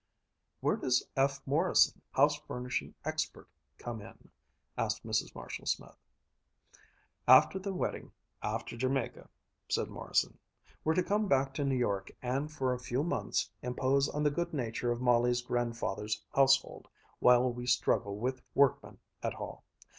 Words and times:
"Where 0.61 0.77
does 0.77 1.03
F. 1.15 1.43
Morrison, 1.45 2.01
house 2.13 2.35
furnishing 2.35 2.95
expert, 3.05 3.47
come 3.77 4.01
in?" 4.01 4.31
asked 4.75 5.05
Mrs. 5.05 5.35
Marshall 5.35 5.67
Smith. 5.67 5.95
"After 7.27 7.59
the 7.59 7.71
wedding, 7.71 8.11
after 8.41 8.75
Jamaica," 8.75 9.29
said 9.69 9.89
Morrison. 9.91 10.39
"We're 10.83 10.95
to 10.95 11.03
come 11.03 11.27
back 11.27 11.53
to 11.53 11.63
New 11.65 11.77
York 11.77 12.09
and 12.19 12.51
for 12.51 12.73
a 12.73 12.79
few 12.79 13.03
months 13.03 13.51
impose 13.61 14.09
on 14.09 14.23
the 14.23 14.31
good 14.31 14.55
nature 14.55 14.91
of 14.91 15.01
Molly's 15.01 15.43
grandfather's 15.43 16.25
household, 16.33 16.87
while 17.19 17.53
we 17.53 17.67
struggle 17.67 18.17
with 18.17 18.41
workmen 18.55 18.97
et 19.21 19.35
al. 19.35 19.63